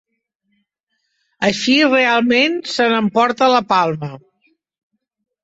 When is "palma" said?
3.75-4.11